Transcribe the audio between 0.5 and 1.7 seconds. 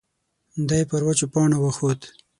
دی پر وچو پاڼو